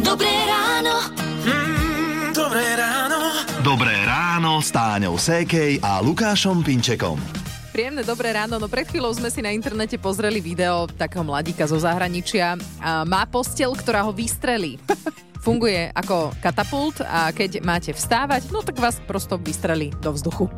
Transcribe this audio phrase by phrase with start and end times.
[0.00, 1.12] Dobré ráno.
[1.44, 3.18] Mm, dobré ráno.
[3.60, 7.20] Dobré ráno s Táňou Sékej a Lukášom Pinčekom.
[7.76, 11.76] Príjemné dobré ráno, no pred chvíľou sme si na internete pozreli video takého mladíka zo
[11.76, 12.56] zahraničia.
[12.80, 14.80] A má postel, ktorá ho vystrelí.
[15.44, 20.48] Funguje ako katapult a keď máte vstávať, no tak vás prosto vystrelí do vzduchu.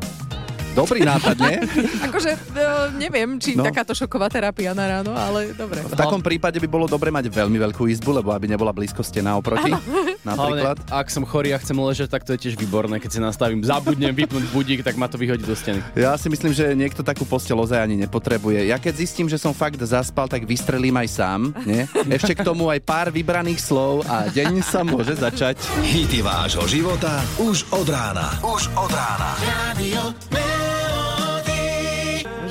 [0.79, 1.57] Dobrý nápad, nie?
[2.07, 2.63] Akože no,
[2.95, 3.67] neviem, či No.
[3.67, 5.83] takáto šoková terapia na ráno, ale dobre.
[5.83, 9.35] V takom prípade by bolo dobre mať veľmi veľkú izbu, lebo aby nebola blízko stena
[9.35, 9.75] oproti.
[10.29, 10.79] Napríklad.
[10.79, 13.03] Hlavne, ak som chorý a chcem ležať, tak to je tiež výborné.
[13.03, 15.83] Keď si nastavím, zabudnem vypnúť budík, tak ma to vyhodí do steny.
[15.99, 18.71] Ja si myslím, že niekto takú postel ozaj ani nepotrebuje.
[18.71, 21.41] Ja keď zistím, že som fakt zaspal, tak vystrelím aj sám.
[21.67, 21.91] Nie?
[22.19, 25.59] Ešte k tomu aj pár vybraných slov a deň sa môže začať.
[25.83, 28.39] Hity vášho života už od rána.
[28.45, 29.35] Už od rána.
[29.75, 30.38] Radio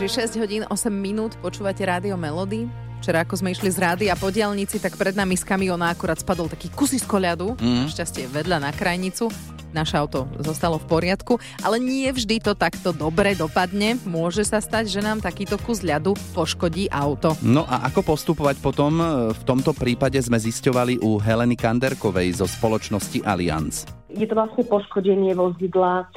[0.08, 2.64] 6 hodín 8 minút, počúvate Rádio Melody.
[3.04, 6.16] Včera, ako sme išli z rády a po diaľnici, tak pred nami z kamiona akurát
[6.16, 7.60] spadol taký kusisko ľadu.
[7.60, 7.92] Mm.
[7.92, 9.28] Šťastie vedľa na krajnicu.
[9.76, 14.00] Naše auto zostalo v poriadku, ale nie vždy to takto dobre dopadne.
[14.08, 17.36] Môže sa stať, že nám takýto kus ľadu poškodí auto.
[17.44, 19.04] No a ako postupovať potom?
[19.36, 23.84] V tomto prípade sme zisťovali u Heleny Kanderkovej zo spoločnosti Allianz.
[24.08, 26.08] Je to vlastne poškodenie vozidla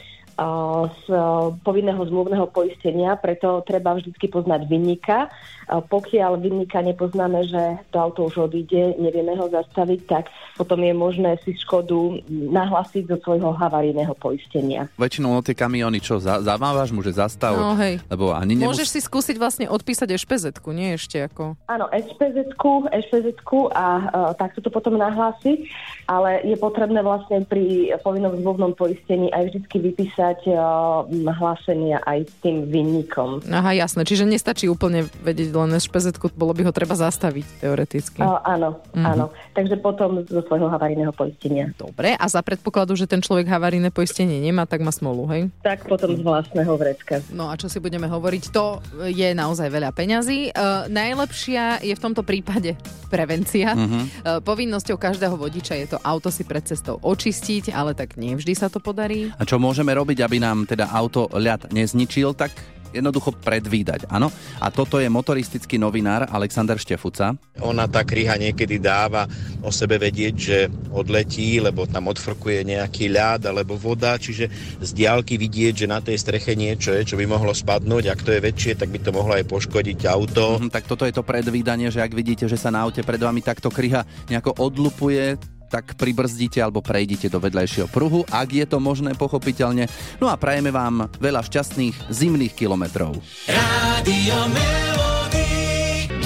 [0.41, 5.29] z a, povinného zmluvného poistenia, preto treba vždy poznať vinníka.
[5.71, 10.25] A Pokiaľ vinníka nepoznáme, že to auto už odíde, nevieme ho zastaviť, tak
[10.59, 14.91] potom je možné si škodu nahlásiť do svojho havarijného poistenia.
[14.99, 17.55] Väčšinou no tie kamiony, čo, za, zamávaš mu, že zastav?
[17.55, 18.03] No hej.
[18.11, 21.59] Lebo ani nemus- Môžeš si skúsiť vlastne odpísať špz nie ešte ako...
[21.67, 25.67] Áno, SPZ-ku, SPZ-ku a uh, takto to potom nahlásiť,
[26.07, 32.35] ale je potrebné vlastne pri povinnom zmluvnom poistení aj vždy vypísať uh, hlásenia aj s
[32.45, 33.43] tým vinníkom.
[33.49, 34.05] Aha, jasné.
[34.05, 38.21] Čiže nestačí úplne vedieť len špz bolo by ho treba zastaviť teoreticky.
[38.21, 39.07] Uh, áno, mm-hmm.
[39.07, 39.33] áno.
[39.55, 41.73] Takže potom zo svojho havarijného poistenia.
[41.79, 45.43] Dobre, a za predpokladu, že ten človek havarijné poistenie nemá, tak má smolu, hej?
[45.63, 47.23] Tak potom z vlastného vrecka.
[47.31, 50.51] No a čo si budeme hovoriť, to je naozaj veľa peňazí.
[50.53, 52.75] Uh, najlepšia je v tomto prípade
[53.07, 53.75] prevencia.
[53.75, 54.03] Uh-huh.
[54.27, 58.53] Uh, povinnosťou každého vodiča je to auto si pred cestou očistiť, ale tak nie vždy
[58.59, 59.31] sa to podarí.
[59.39, 62.51] A čo môžeme robiť, aby nám teda auto ľad nezničil, tak
[62.91, 64.29] jednoducho predvídať, áno.
[64.59, 67.39] A toto je motoristický novinár Alexander Štefuca.
[67.63, 69.31] Ona tá kryha niekedy dáva
[69.63, 70.59] o sebe vedieť, že
[70.91, 74.51] odletí, lebo tam odfrkuje nejaký ľad alebo voda, čiže
[74.83, 78.05] z diálky vidieť, že na tej streche niečo je, čo by mohlo spadnúť.
[78.11, 80.59] Ak to je väčšie, tak by to mohlo aj poškodiť auto.
[80.59, 83.41] Mhm, tak toto je to predvídanie, že ak vidíte, že sa na aute pred vami
[83.41, 85.39] takto kryha nejako odlupuje,
[85.71, 89.87] tak pribrzdíte alebo prejdite do vedľajšieho pruhu, ak je to možné pochopiteľne.
[90.19, 93.15] No a prajeme vám veľa šťastných zimných kilometrov.
[93.47, 95.49] Radio Melody.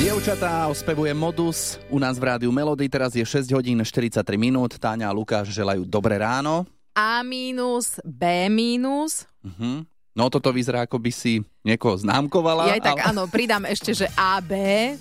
[0.00, 4.80] Dievčatá ospevuje Modus u nás v rádiu Melody, teraz je 6 hodín 43 minút.
[4.80, 6.64] Táňa a Lukáš želajú dobré ráno.
[6.96, 9.28] A mínus, B mínus.
[9.44, 9.84] Mhm.
[10.14, 12.76] No toto vyzerá, ako by si niekoho známkovala.
[12.76, 13.16] Ja tak ale...
[13.16, 14.52] áno, pridám ešte, že AB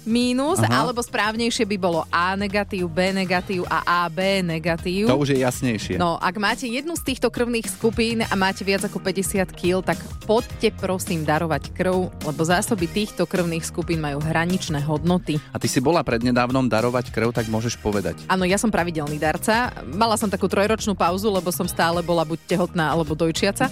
[0.08, 0.88] mínus, Aha.
[0.88, 5.12] alebo správnejšie by bolo A negatív, B negatív a AB negatív.
[5.12, 6.00] To už je jasnejšie.
[6.00, 10.00] No, ak máte jednu z týchto krvných skupín a máte viac ako 50 kg, tak
[10.24, 15.44] poďte prosím darovať krv, lebo zásoby týchto krvných skupín majú hraničné hodnoty.
[15.52, 18.24] A ty si bola prednedávnom darovať krv, tak môžeš povedať.
[18.32, 19.76] Áno, ja som pravidelný darca.
[19.84, 23.68] Mala som takú trojročnú pauzu, lebo som stále bola buď tehotná alebo dojčiaca,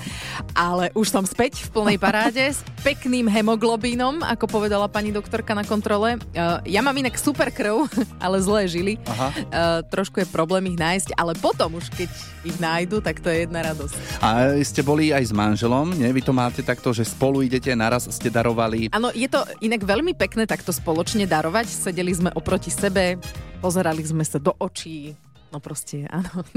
[0.51, 2.51] ale už som späť v plnej paráde
[2.81, 6.17] pekným hemoglobínom, ako povedala pani doktorka na kontrole.
[6.33, 7.85] Uh, ja mám inak super krv,
[8.25, 8.93] ale zlé žily.
[9.05, 9.27] Aha.
[9.29, 12.09] Uh, trošku je problém ich nájsť, ale potom už keď
[12.41, 13.95] ich nájdu, tak to je jedna radosť.
[14.25, 16.09] A ste boli aj s manželom, nie?
[16.09, 18.89] Vy to máte takto, že spolu idete, naraz ste darovali.
[18.89, 21.69] Áno, je to inak veľmi pekné takto spoločne darovať.
[21.69, 23.21] Sedeli sme oproti sebe,
[23.61, 25.13] pozerali sme sa do očí.
[25.51, 26.47] No proste, áno,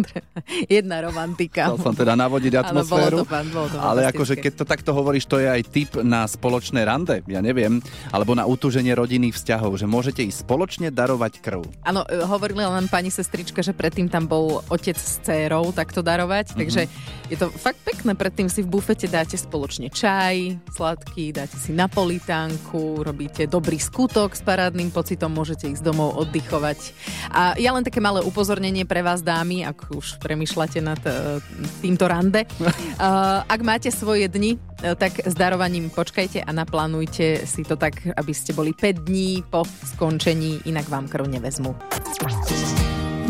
[0.70, 1.66] jedna romantika.
[1.66, 3.16] Chcel som teda navodiť Áno, bolo atmosféru.
[3.18, 6.30] to fajn, bolo to ale akože keď to takto hovoríš, to je aj tip na
[6.30, 7.82] spoločné rande, ja neviem,
[8.14, 11.66] alebo na utúženie rodinných vzťahov, že môžete ísť spoločne darovať krv.
[11.82, 16.54] Áno, e, hovorila len pani sestrička, že predtým tam bol otec s dcérou takto darovať,
[16.54, 16.86] takže
[17.34, 18.14] je to fakt pekné.
[18.14, 24.42] Predtým si v bufete dáte spoločne čaj, sladký, dáte si napolitánku, robíte dobrý skutok s
[24.46, 26.94] parádnym pocitom, môžete ísť domov oddychovať.
[27.34, 31.40] A ja len také malé upozornenie pre vás dámy, ak už premyšľate nad e,
[31.80, 32.44] týmto rande.
[32.60, 38.04] Uh, ak máte svoje dni, e, tak s darovaním počkajte a naplánujte si to tak,
[38.14, 41.72] aby ste boli 5 dní po skončení, inak vám krv nevezmu.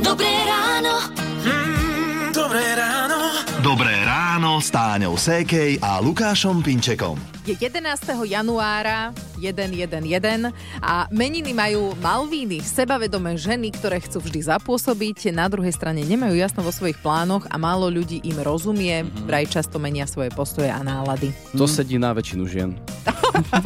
[0.03, 0.95] Dobré ráno.
[1.45, 1.84] Mm,
[4.65, 7.21] s Táňou Sékej a Lukášom Pinčekom.
[7.45, 7.85] Je 11.
[8.25, 9.93] januára 111
[10.81, 16.65] a meniny majú Malvíny, sebavedomé ženy, ktoré chcú vždy zapôsobiť, na druhej strane nemajú jasno
[16.65, 21.29] vo svojich plánoch a málo ľudí im rozumie, vraj často menia svoje postoje a nálady.
[21.53, 22.73] To sedí na väčšinu žien.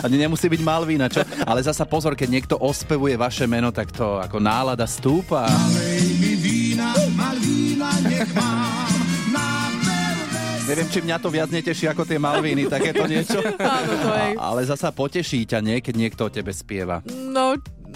[0.00, 1.26] A ne- nemusí byť Malvína, čo?
[1.44, 5.50] Ale zasa pozor, keď niekto ospevuje vaše meno, tak to ako nálada stúpa.
[10.64, 13.36] Neviem, či mňa to viac neteší ako tie Malvíny, takéto niečo.
[13.54, 14.28] Áno, to je.
[14.34, 15.78] A- Ale zasa poteší ťa, nie?
[15.78, 17.04] Keď niekto o tebe spieva.
[17.04, 17.52] No,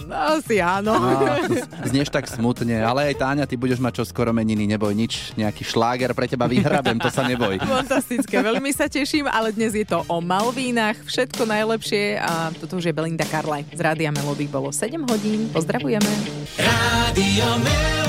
[0.07, 0.93] asi áno.
[0.93, 1.43] Á,
[1.83, 5.61] znieš tak smutne, ale aj Táňa, ty budeš mať čo skoro meniny, neboj nič, nejaký
[5.61, 7.59] šláger pre teba vyhrabem, to sa neboj.
[7.81, 12.85] Fantastické, veľmi sa teším, ale dnes je to o Malvínach, všetko najlepšie a toto už
[12.85, 14.45] je Belinda Carlaj z Rádia Melody.
[14.45, 16.07] Bolo 7 hodín, pozdravujeme.
[16.55, 18.08] Rádio Melody.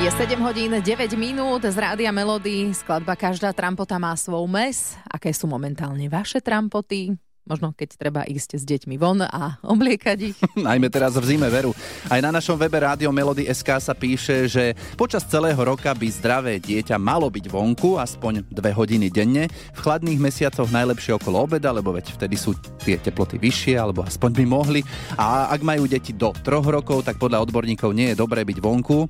[0.00, 2.72] Je 7 hodín 9 minút z Rádia Melody.
[2.72, 4.96] Skladba Každá trampota má svoj mes.
[5.04, 7.20] Aké sú momentálne vaše trampoty?
[7.44, 10.40] Možno keď treba ísť s deťmi von a obliekať ich.
[10.56, 11.76] Najmä teraz v zime veru.
[12.08, 16.56] Aj na našom webe Rádio Melody SK sa píše, že počas celého roka by zdravé
[16.64, 19.52] dieťa malo byť vonku aspoň dve hodiny denne.
[19.76, 24.32] V chladných mesiacoch najlepšie okolo obeda, lebo veď vtedy sú tie teploty vyššie, alebo aspoň
[24.32, 24.80] by mohli.
[25.20, 29.04] A ak majú deti do troch rokov, tak podľa odborníkov nie je dobré byť vonku.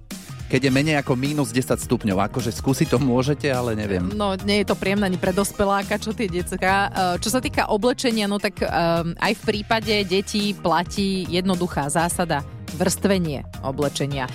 [0.50, 4.02] Keď je menej ako minus 10 stupňov, akože skúsiť to môžete, ale neviem.
[4.18, 6.90] No, nie je to príjemné ani pre dospeláka, čo tie decka.
[6.90, 12.42] E, Čo sa týka oblečenia, no tak um, aj v prípade detí platí jednoduchá zásada
[12.74, 14.26] vrstvenie oblečenia.
[14.26, 14.32] E,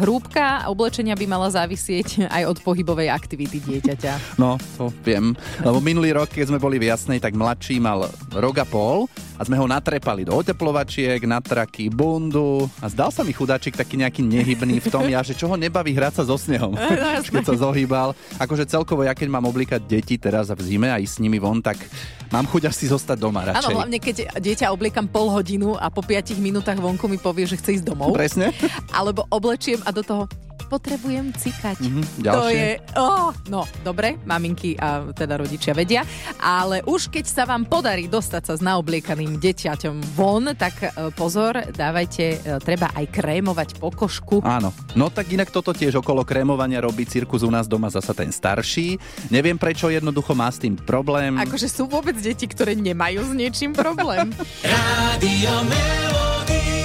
[0.00, 4.12] Hrúbka oblečenia by mala závisieť aj od pohybovej aktivity dieťaťa.
[4.36, 5.32] No, to viem.
[5.64, 8.04] Lebo minulý rok, keď sme boli v Jasnej, tak mladší mal
[8.36, 13.24] rok a pol a sme ho natrepali do oteplovačiek, na traky, bundu a zdal sa
[13.24, 16.36] mi chudáčik taký nejaký nehybný v tom, ja, že čo ho nebaví hrať sa so
[16.36, 16.76] snehom,
[17.24, 18.12] Už keď sa zohýbal.
[18.36, 21.60] Akože celkovo, ja keď mám oblíkať deti teraz v zime a ísť s nimi von,
[21.60, 21.80] tak
[22.28, 23.74] mám chuť asi zostať doma Áno, radšej.
[23.76, 27.82] hlavne keď dieťa obliekam pol hodinu a po 5 minútach vonku mi povie, že chce
[27.82, 28.14] ísť domov.
[28.14, 28.54] Presne.
[28.94, 30.30] Alebo oblečiem a do toho
[30.66, 31.78] potrebujem cikať.
[31.78, 32.82] Mhm, To je...
[32.98, 36.02] Oh, no, dobre, maminky a teda rodičia vedia,
[36.42, 41.70] ale už keď sa vám podarí dostať sa s naobliekaným deťaťom von, tak e, pozor,
[41.70, 44.42] dávajte, e, treba aj krémovať pokožku.
[44.42, 44.74] Áno.
[44.98, 48.98] No tak inak toto tiež okolo krémovania robí cirkus u nás doma zasa ten starší.
[49.30, 51.38] Neviem prečo, jednoducho má s tým problém.
[51.38, 54.34] Akože sú vôbec deti, ktoré nemajú s niečím problém.
[54.66, 56.75] Rádio Melody.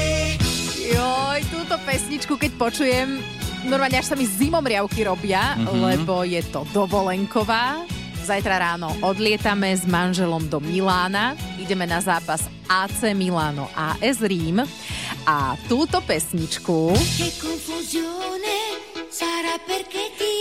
[2.12, 3.24] Pesničku, keď počujem,
[3.72, 5.80] normálne až sa mi zimomriavky robia, Mhm.
[5.80, 7.88] lebo je to dovolenková.
[8.28, 11.40] Zajtra ráno odlietame s manželom do Milána.
[11.56, 14.60] Ideme na zápas AC Milano AS Rím.
[15.24, 16.92] A túto pesničku,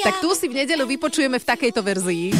[0.02, 2.34] tak tu si v nedeľu vypočujeme v takejto verzii.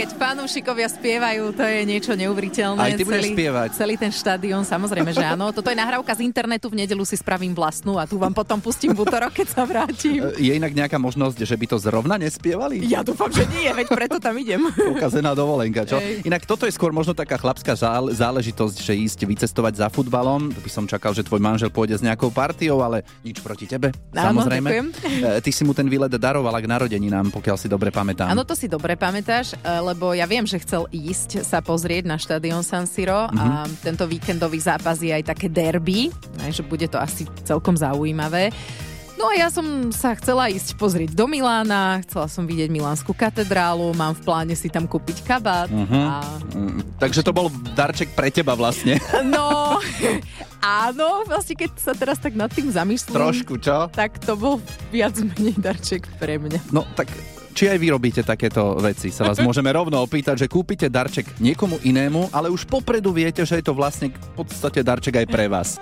[0.00, 2.80] Keď fanúšikovia spievajú, to je niečo neuveriteľné.
[2.80, 3.68] Aj ty budeš celý, spievať.
[3.76, 5.52] Celý ten štadión, samozrejme, že áno.
[5.52, 8.96] Toto je nahrávka z internetu, v nedelu si spravím vlastnú a tu vám potom pustím
[8.96, 10.24] v útorok, keď sa vrátim.
[10.40, 12.80] Je inak nejaká možnosť, že by to zrovna nespievali?
[12.88, 14.72] Ja dúfam, že nie, veď preto tam idem.
[14.72, 16.00] Ukazená dovolenka, čo?
[16.00, 16.24] Ej.
[16.24, 20.48] Inak toto je skôr možno taká chlapská zále- záležitosť, že ísť vycestovať za futbalom.
[20.48, 23.92] By som čakal, že tvoj manžel pôjde s nejakou partiou, ale nič proti tebe.
[24.16, 24.64] Áno, samozrejme.
[24.64, 24.86] ďakujem.
[25.28, 28.32] E, Ty si mu ten výlet daroval k narodeninám, pokiaľ si dobre pamätám.
[28.32, 32.16] Áno, to si dobre pamätáš, e, lebo ja viem, že chcel ísť sa pozrieť na
[32.16, 36.08] štadión San Siro a tento víkendový zápas je aj také derby,
[36.48, 38.50] že bude to asi celkom zaujímavé.
[39.14, 43.92] No a ja som sa chcela ísť pozrieť do Milána, chcela som vidieť Milánsku katedrálu,
[43.92, 48.56] mám v pláne si tam kúpiť kabát a Mm, Takže to bol darček pre teba
[48.56, 48.96] vlastne.
[49.36, 49.76] no,
[50.58, 53.86] áno, vlastne keď sa teraz tak nad tým zamyslím, Trošku, čo?
[53.92, 54.56] tak to bol
[54.88, 56.72] viac menej darček pre mňa.
[56.72, 57.12] No tak
[57.54, 59.10] či aj vy robíte takéto veci?
[59.10, 63.60] Sa vás môžeme rovno opýtať, že kúpite darček niekomu inému, ale už popredu viete, že
[63.60, 65.76] je to vlastne v podstate darček aj pre vás.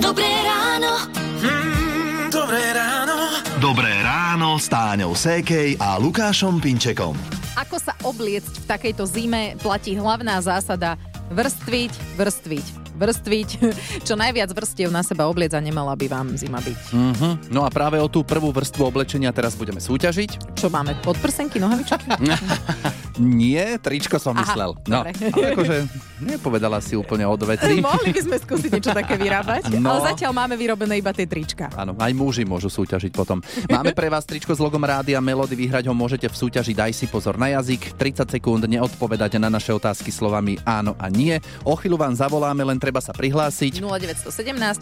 [0.00, 0.92] Dobré ráno.
[1.40, 3.16] Mm, dobré ráno.
[3.60, 7.12] Dobré ráno s Táňou Sékej a Lukášom Pinčekom.
[7.60, 10.96] Ako sa obliecť v takejto zime platí hlavná zásada
[11.28, 13.48] vrstviť, vrstviť, vrstviť.
[14.06, 16.78] Čo najviac vrstiev na seba obliec a nemala by vám zima byť.
[16.92, 17.28] Mhm.
[17.48, 20.60] No a práve o tú prvú vrstvu oblečenia teraz budeme súťažiť.
[20.60, 20.92] Čo máme?
[21.00, 22.04] Podprsenky, nohavičky?
[23.20, 24.70] Nie, tričko som Aha, myslel.
[24.88, 25.12] No, dobre.
[25.20, 25.76] ale akože
[26.18, 27.78] nepovedala si úplne od veci.
[27.84, 29.92] Mohli by sme skúsiť niečo také vyrábať, No.
[29.92, 31.68] ale zatiaľ máme vyrobené iba tie trička.
[31.76, 33.38] Áno, aj muži môžu súťažiť potom.
[33.66, 37.06] Máme pre vás tričko s logom Rádia Melody, vyhrať ho môžete v súťaži Daj si
[37.06, 41.36] pozor na jazyk, 30 sekúnd neodpovedať na naše otázky slovami áno a nie.
[41.62, 43.84] O chvíľu vám zavoláme, len treba sa prihlásiť.
[43.84, 44.32] 0917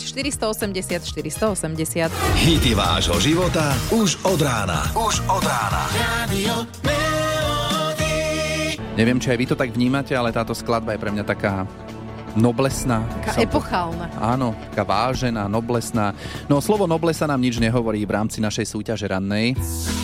[0.07, 2.11] 480 480.
[2.38, 4.87] Hity vášho života už od rána.
[4.95, 5.83] Už od rána.
[5.97, 6.88] Radio.
[8.99, 11.71] Neviem, či aj vy to tak vnímate, ale táto skladba je pre mňa taká
[12.35, 13.07] noblesná.
[13.23, 14.11] Taká Som- epochálna.
[14.19, 16.19] Áno, taká vážená, noblesná.
[16.50, 19.55] No slovo noblesa nám nič nehovorí v rámci našej súťaže rannej.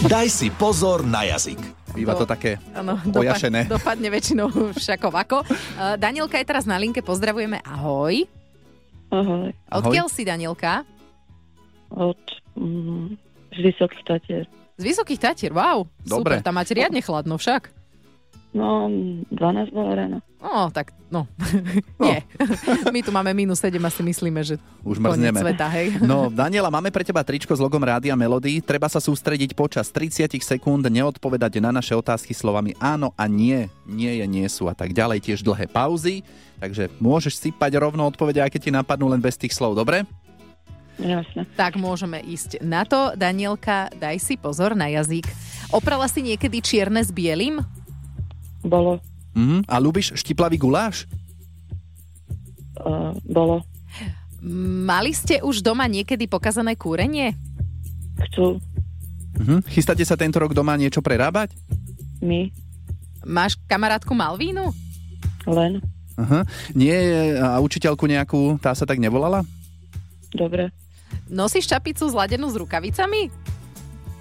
[0.06, 1.58] Daj si pozor na jazyk.
[1.90, 2.62] Býva to také
[3.10, 3.66] pojašené.
[3.66, 4.46] dopadne väčšinou
[4.78, 5.38] všako vako.
[5.42, 8.22] Uh, Danielka je teraz na linke, pozdravujeme, ahoj.
[9.10, 9.50] Ahoj.
[9.50, 9.90] Ahoj.
[9.90, 10.86] Odkiaľ si, Danielka?
[11.90, 12.22] Od
[12.54, 13.14] mm,
[13.50, 14.44] z Vysokých Tatier.
[14.78, 15.82] Z Vysokých Tatier, wow.
[16.02, 16.38] Dobre.
[16.38, 17.83] Super, tam máte riadne chladno však.
[18.54, 18.87] No,
[19.34, 20.23] 12 bolo ráno.
[20.38, 21.26] No, tak, no.
[22.04, 22.23] Nie.
[22.94, 25.42] My tu máme minus 7 a si myslíme, že Už mrzneme.
[25.42, 25.99] sveta, hej.
[26.06, 28.62] No, Daniela, máme pre teba tričko s logom Rádia Melody.
[28.62, 34.23] Treba sa sústrediť počas 30 sekúnd, neodpovedať na naše otázky slovami áno a nie, nie
[34.23, 35.18] je, nie sú a tak ďalej.
[35.18, 36.23] Tiež dlhé pauzy,
[36.62, 40.06] takže môžeš sypať rovno odpovede, aké ti napadnú len bez tých slov, dobre?
[40.94, 41.42] Jasné.
[41.58, 43.18] Tak môžeme ísť na to.
[43.18, 45.26] Danielka, daj si pozor na jazyk.
[45.75, 47.58] Oprala si niekedy čierne s bielým?
[48.64, 48.99] Bolo.
[49.37, 49.68] Mhm.
[49.68, 51.04] A ľúbiš štiplavý guláš?
[52.80, 53.62] Uh, bolo.
[54.85, 57.37] Mali ste už doma niekedy pokazané kúrenie?
[58.30, 58.59] Chcú.
[59.38, 59.68] Mhm.
[59.68, 61.52] Chystáte sa tento rok doma niečo prerábať?
[62.25, 62.49] My.
[63.25, 64.73] Máš kamarátku Malvínu?
[65.49, 65.80] Len.
[66.14, 66.47] Aha.
[66.73, 66.94] Nie,
[67.42, 69.42] a učiteľku nejakú, tá sa tak nevolala?
[70.30, 70.71] Dobre.
[71.26, 73.33] Nosíš čapicu zladenú s rukavicami?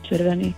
[0.07, 0.55] Červený.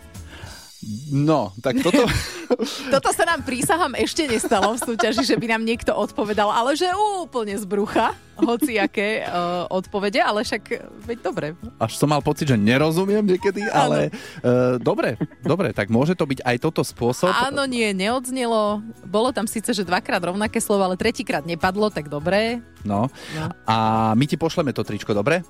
[1.09, 2.05] No, tak toto...
[2.93, 6.85] Toto sa nám prísahám ešte nestalo v súťaži, že by nám niekto odpovedal, ale že
[7.25, 10.63] úplne z brucha, hociaké uh, odpovede, ale však,
[11.09, 11.47] veď dobre.
[11.81, 14.13] Až som mal pocit, že nerozumiem niekedy, ale
[14.45, 17.33] uh, dobre, dobre, tak môže to byť aj toto spôsob.
[17.33, 18.85] Áno, nie, neodznelo.
[19.09, 22.61] Bolo tam síce, že dvakrát rovnaké slovo, ale tretíkrát nepadlo, tak dobré.
[22.85, 23.09] No.
[23.33, 23.45] No.
[23.65, 23.75] A
[24.13, 25.41] my ti pošleme to tričko, dobre?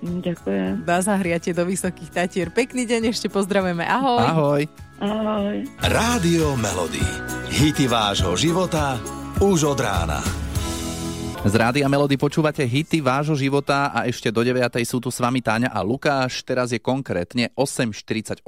[0.00, 0.72] Mm, Ďakujem.
[0.84, 2.48] Dá zahriate do Vysokých Tatier.
[2.48, 3.84] Pekný deň, ešte pozdravujeme.
[3.84, 4.24] Ahoj.
[4.24, 4.62] Ahoj.
[5.00, 5.56] Ahoj.
[5.80, 7.04] Rádio Melody.
[7.52, 8.96] Hity vášho života
[9.40, 10.20] už od rána.
[11.40, 14.60] Z Rádia Melody počúvate hity vášho života a ešte do 9.
[14.84, 16.44] sú tu s vami Táňa a Lukáš.
[16.44, 18.44] Teraz je konkrétne 8.48.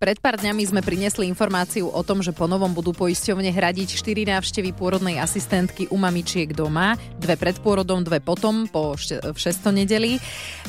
[0.00, 4.24] Pred pár dňami sme priniesli informáciu o tom, že po novom budú poisťovne hradiť 4
[4.32, 9.76] návštevy pôrodnej asistentky u mamičiek doma, dve pred pôrodom, dve potom po šte- v 600
[9.76, 10.16] nedeli.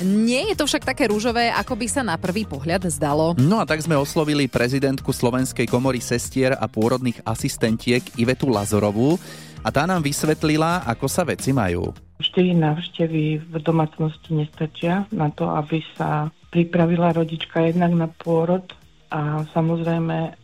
[0.04, 3.40] Nie je to však také rúžové, ako by sa na prvý pohľad zdalo.
[3.40, 9.16] No a tak sme oslovili prezidentku Slovenskej komory sestier a pôrodných asistentiek Ivetu Lazorovú
[9.62, 11.94] a tá nám vysvetlila, ako sa veci majú.
[12.22, 18.66] Štyri návštevy v domácnosti nestačia na to, aby sa pripravila rodička jednak na pôrod
[19.10, 20.36] a samozrejme,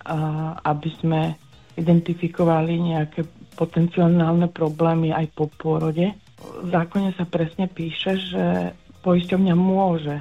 [0.63, 1.37] aby sme
[1.77, 6.13] identifikovali nejaké potenciálne problémy aj po pôrode.
[6.37, 8.73] V zákone sa presne píše, že
[9.05, 10.17] poisťovňa môže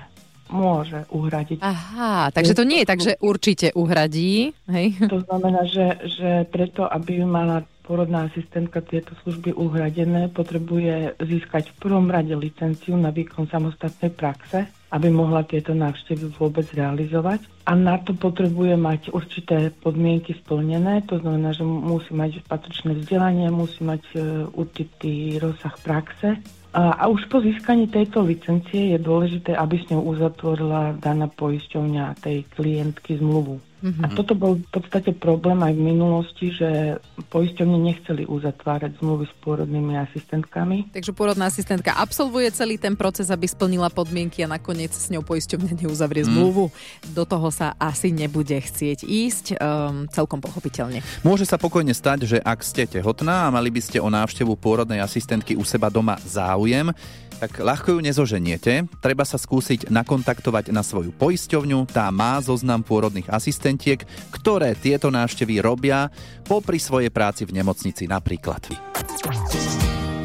[0.46, 1.58] môže uhradiť.
[1.58, 4.54] Aha, takže to nie je tak, že určite uhradí.
[4.70, 4.94] Hej.
[5.10, 11.76] To znamená, že, že preto, aby mala porodná asistentka tieto služby uhradené, potrebuje získať v
[11.78, 17.47] prvom rade licenciu na výkon samostatnej praxe, aby mohla tieto návštevy vôbec realizovať.
[17.66, 23.50] A na to potrebuje mať určité podmienky splnené, to znamená, že musí mať patričné vzdelanie,
[23.50, 24.19] musí mať e,
[24.50, 26.38] určitý rozsah praxe.
[26.76, 32.45] A, už po získaní tejto licencie je dôležité, aby s ňou uzatvorila daná poisťovňa tej
[32.52, 33.57] klientky zmluvu.
[33.85, 34.02] Mhm.
[34.02, 36.97] A toto bol v podstate problém aj v minulosti, že
[37.28, 40.90] poisťovne nechceli uzatvárať zmluvy s pôrodnými asistentkami.
[40.97, 45.85] Takže pôrodná asistentka absolvuje celý ten proces, aby splnila podmienky a nakoniec s ňou poisťovňa
[45.85, 46.73] neuzavrie zmluvu.
[47.12, 51.04] Do toho sa asi nebude chcieť ísť, um, celkom pochopiteľne.
[51.21, 55.04] Môže sa pokojne stať, že ak ste tehotná a mali by ste o návštevu pôrodnej
[55.04, 56.97] asistentky u seba doma záujem,
[57.37, 58.88] tak ľahko ju nezoženiete.
[59.04, 61.85] Treba sa skúsiť nakontaktovať na svoju poisťovňu.
[61.92, 63.28] Tá má zoznam pôrodných
[63.66, 66.06] asistentiek, ktoré tieto návštevy robia
[66.46, 68.62] popri svojej práci v nemocnici napríklad.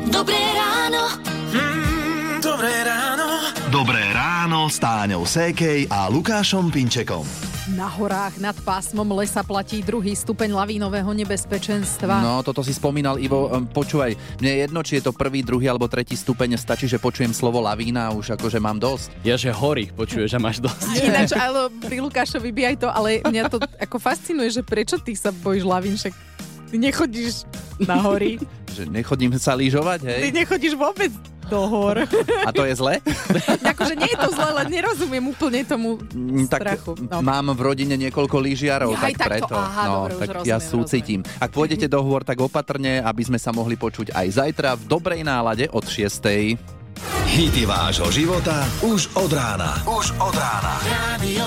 [0.05, 1.17] Dobré ráno.
[1.49, 3.25] Mm, dobré ráno.
[3.73, 7.50] Dobré ráno s Táňou Sékej a Lukášom Pinčekom.
[7.71, 12.19] Na horách nad pásmom lesa platí druhý stupeň lavínového nebezpečenstva.
[12.19, 13.47] No, toto si spomínal Ivo.
[13.71, 14.11] Počúvaj,
[14.43, 17.63] mne je jedno, či je to prvý, druhý alebo tretí stupeň, stačí, že počujem slovo
[17.63, 19.15] lavína a už akože mám dosť.
[19.23, 20.99] Ja, že hory, počuješ, že máš dosť.
[20.99, 25.15] Ináč, ale pri Lukášovi by aj to, ale mňa to ako fascinuje, že prečo ty
[25.15, 26.11] sa bojíš lavín, však
[26.71, 27.43] Ty nechodíš
[27.83, 28.39] na hory.
[28.71, 30.21] Že nechodím sa lyžovať, hej?
[30.23, 31.11] Ty nechodíš vôbec
[31.51, 32.07] do hor.
[32.41, 33.03] A to je zle?
[33.71, 36.95] akože nie je to zle, len nerozumiem úplne tomu Mm, tak strachu.
[37.03, 37.19] No.
[37.19, 39.53] mám v rodine niekoľko lyžiarov, tak takto, preto.
[39.53, 41.19] aha, no, dobre, tak rozumiem, ja súcitím.
[41.37, 45.21] Ak pôjdete do hôr, tak opatrne, aby sme sa mohli počuť aj zajtra v dobrej
[45.21, 46.23] nálade od 6.
[47.27, 49.79] Hity vášho života už od rána.
[49.83, 50.73] Už od rána.
[50.85, 51.45] Radio